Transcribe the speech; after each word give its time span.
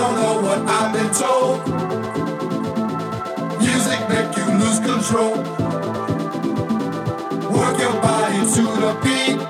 don't 0.00 0.14
know 0.14 0.40
what 0.40 0.60
I've 0.66 0.92
been 0.94 1.12
told. 1.12 1.58
Music 3.58 4.00
make 4.08 4.34
you 4.34 4.46
lose 4.60 4.80
control. 4.80 5.36
Work 7.52 7.78
your 7.78 7.96
body 8.00 8.38
to 8.54 8.62
the 8.80 8.92
beat. 9.04 9.49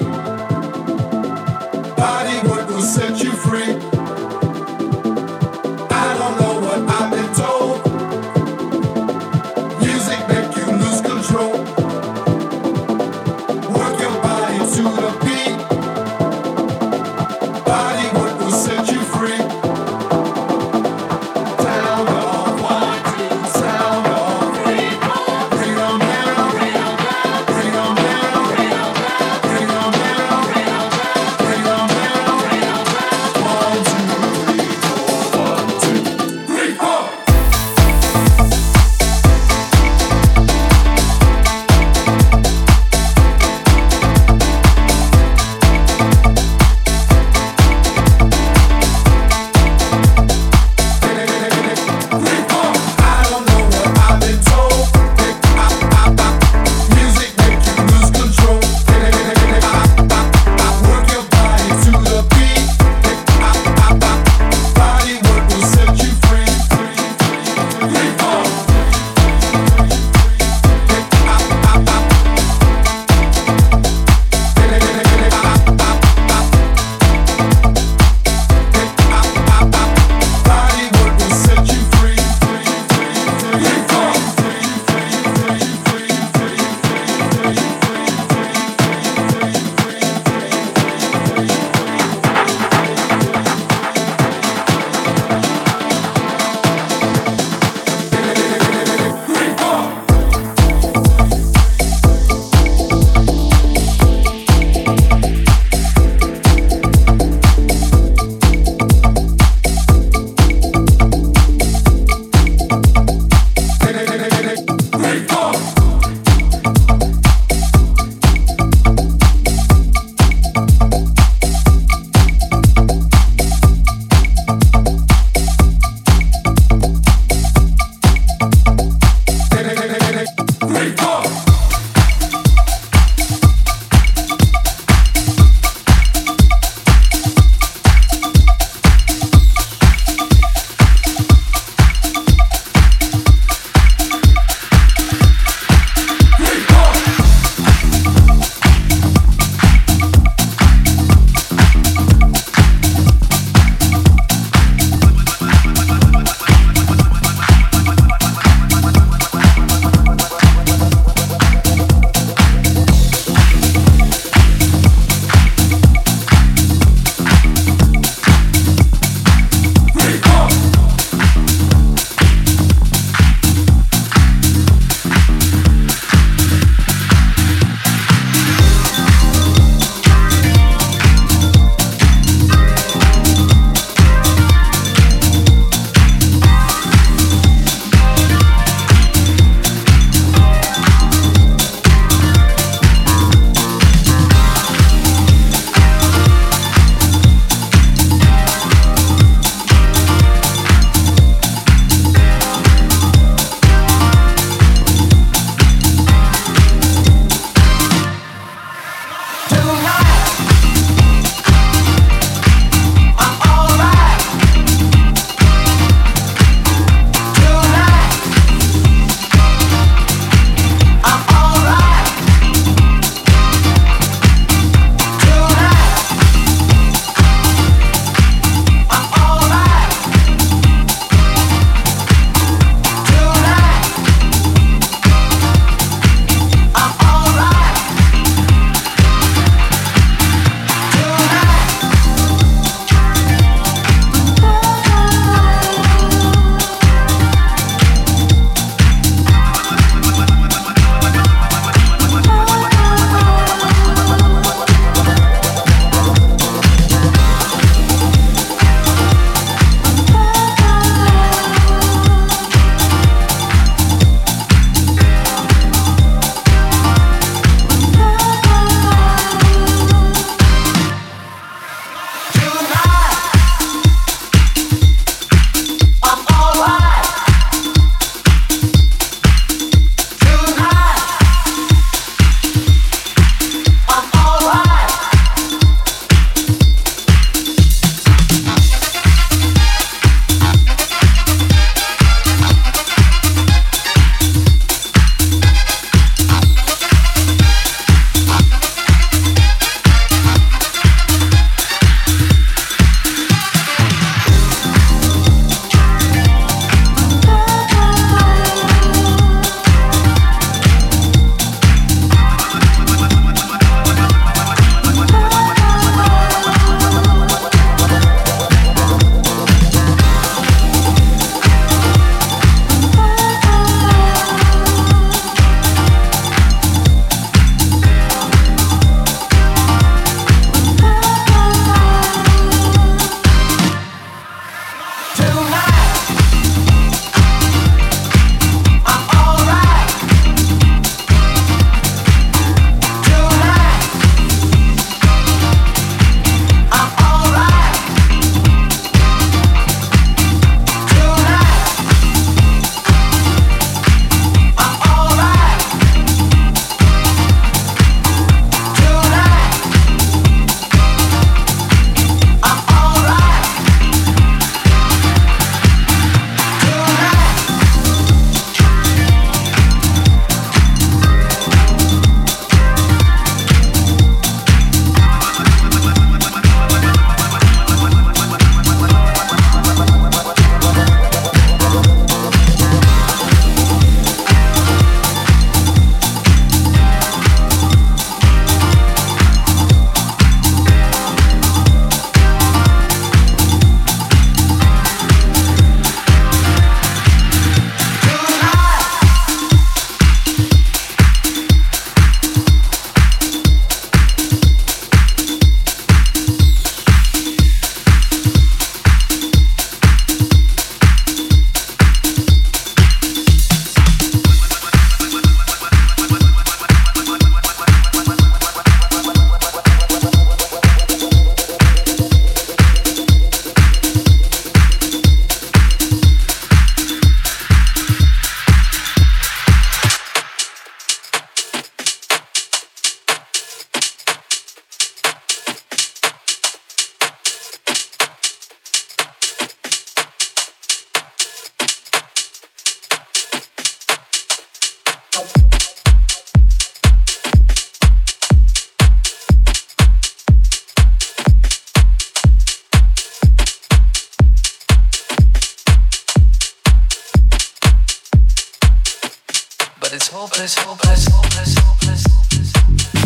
but 459.90 459.96
it's 459.96 460.06
hopeless, 460.06 460.54
hopeless, 460.54 461.08
hopeless, 461.08 461.54
hopeless. 461.58 462.04
hopeless. 462.06 462.99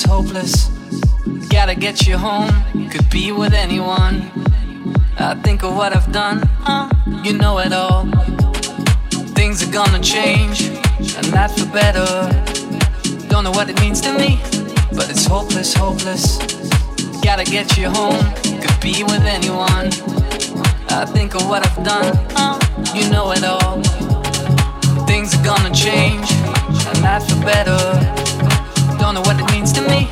hopeless, 0.00 0.04
hopeless. 0.04 1.48
Gotta 1.48 1.74
get 1.74 2.06
you 2.06 2.16
home, 2.16 2.50
could 2.90 3.08
be 3.10 3.30
with 3.30 3.52
anyone. 3.52 4.30
I 5.18 5.34
think 5.42 5.62
of 5.62 5.76
what 5.76 5.94
I've 5.94 6.10
done, 6.10 6.48
you 7.22 7.34
know 7.34 7.58
it 7.58 7.72
all. 7.72 8.06
Things 9.34 9.62
are 9.62 9.70
gonna 9.70 10.00
change, 10.00 10.68
and 11.16 11.30
not 11.32 11.50
for 11.50 11.66
better. 11.66 12.06
Don't 13.28 13.44
know 13.44 13.50
what 13.50 13.68
it 13.68 13.78
means 13.80 14.00
to 14.02 14.12
me, 14.14 14.40
but 14.92 15.10
it's 15.10 15.26
hopeless, 15.26 15.74
hopeless. 15.74 16.38
Gotta 17.22 17.44
get 17.44 17.76
you 17.76 17.90
home, 17.90 18.24
could 18.62 18.80
be 18.80 19.04
with 19.04 19.24
anyone. 19.24 19.90
I 20.88 21.04
think 21.04 21.34
of 21.34 21.46
what 21.48 21.66
I've 21.66 21.84
done, 21.84 22.16
you 22.94 23.10
know 23.10 23.32
it 23.32 23.44
all. 23.44 23.82
Things 25.06 25.34
are 25.34 25.44
gonna 25.44 25.74
change, 25.74 26.32
and 26.88 27.02
not 27.02 27.22
for 27.22 27.40
better 27.44 28.21
don't 29.12 29.24
know 29.24 29.30
what 29.30 29.38
it 29.38 29.52
means 29.52 29.72
to 29.74 29.82
me, 29.82 30.08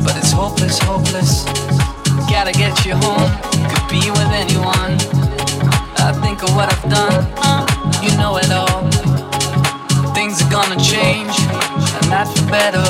but 0.00 0.16
it's 0.16 0.32
hopeless, 0.32 0.78
hopeless. 0.78 1.44
Gotta 2.32 2.52
get 2.52 2.72
you 2.86 2.94
home, 2.94 3.28
could 3.68 3.86
be 3.92 4.00
with 4.08 4.30
anyone. 4.32 4.96
I 6.00 6.16
think 6.24 6.42
of 6.42 6.56
what 6.56 6.72
I've 6.72 6.88
done, 6.88 7.28
uh, 7.44 7.66
you 8.00 8.08
know 8.16 8.38
it 8.38 8.50
all. 8.50 8.88
Things 10.14 10.40
are 10.40 10.50
gonna 10.50 10.80
change, 10.80 11.36
and 12.00 12.08
that's 12.08 12.32
for 12.40 12.48
better. 12.48 12.88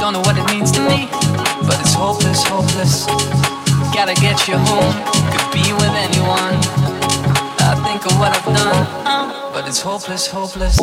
Don't 0.00 0.14
know 0.14 0.24
what 0.24 0.38
it 0.38 0.46
means 0.48 0.72
to 0.72 0.80
me, 0.88 1.08
but 1.68 1.76
it's 1.80 1.92
hopeless, 1.92 2.42
hopeless. 2.42 3.04
Gotta 3.92 4.14
get 4.14 4.48
you 4.48 4.56
home, 4.56 4.96
could 5.36 5.52
be 5.52 5.68
with 5.76 5.94
anyone. 6.08 6.56
I 7.60 7.76
think 7.84 8.06
of 8.06 8.18
what 8.18 8.32
I've 8.32 8.44
done, 8.56 8.86
uh, 9.04 9.50
but 9.52 9.68
it's 9.68 9.82
hopeless, 9.82 10.26
hopeless. 10.28 10.78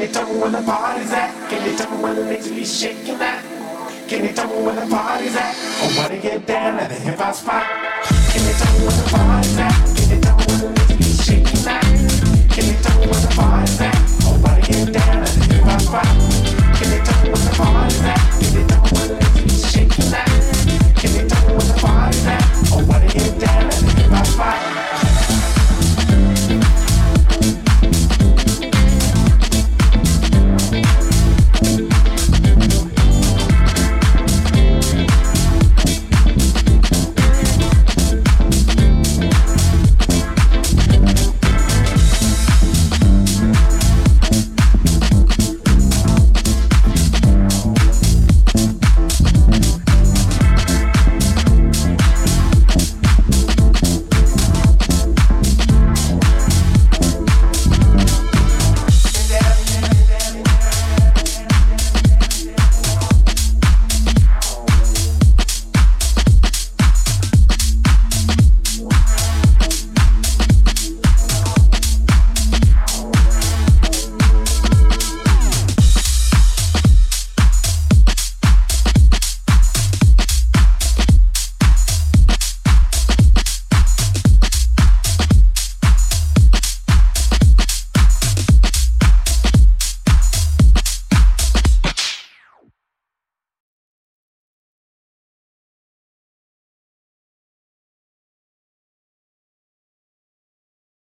Can 0.00 0.08
you 0.08 0.14
tell 0.14 0.32
me 0.32 0.40
where 0.40 0.50
the 0.50 0.62
party's 0.62 1.12
at? 1.12 1.50
Can 1.50 1.70
you 1.70 1.76
tell 1.76 1.90
me 1.90 2.02
where 2.02 2.14
the 2.14 2.22
ladies 2.22 2.48
be 2.48 2.64
shaking 2.64 3.18
that? 3.18 3.44
Can 4.08 4.24
you 4.24 4.32
tell 4.32 4.48
me 4.48 4.64
where 4.64 4.74
the 4.74 4.88
party's 4.88 5.36
at? 5.36 5.54
I 5.54 5.94
wanna 5.94 6.16
get 6.16 6.46
down 6.46 6.78
at 6.78 6.88
the 6.88 6.94
hip 6.94 7.18
hop 7.18 7.34
spot. 7.34 7.66
Can 8.32 8.40
you 8.48 8.54
tell 8.56 8.72
me 8.78 8.86
where 8.86 8.96
the 8.96 9.10
party's 9.12 9.58
at? 9.58 9.76
Can 9.96 10.08
you 10.08 10.20
tell 10.22 10.36
me 10.38 10.44
where 10.48 10.56
the 10.56 10.68
niggas 10.72 10.96
be 10.96 11.12
shaking 11.20 11.68
at? 11.68 11.84
Can 12.48 12.64
you 12.64 12.76
tell 12.80 12.98
me 12.98 13.06
where 13.12 13.20
the 13.20 13.32
party's 13.36 13.80
at? 13.82 13.92
I 14.24 14.36
wanna 14.40 14.62
get 14.64 14.88
down 14.90 15.20
at 15.20 15.28
the 15.36 15.44
hip 15.52 15.64
hop 15.68 15.80
spot. 15.82 16.08
Can 16.80 16.88
you 16.96 17.04
tell 17.04 17.20
me 17.20 17.28
where 17.28 17.44
the 17.44 17.52
party's 17.60 18.00
at? 18.00 18.20
Can 18.40 18.52
you 18.56 18.64
tell 18.64 18.80
me 18.80 18.88
where 18.96 19.08
the 19.12 19.16
be 19.36 19.48
shaking 19.52 20.14
at? 20.16 20.32
Can 20.96 21.10
you 21.12 21.28
tell 21.28 21.44
me 21.44 21.52
where 21.52 21.68
the 21.68 21.76
party's 21.76 22.24
at? 22.24 22.40
I 22.72 22.82
wanna 22.88 23.08
get 23.12 23.38
down 23.38 23.68
at 23.68 23.76
the 23.76 23.90
hip 24.00 24.10
hop 24.16 24.24
spot. 24.24 24.79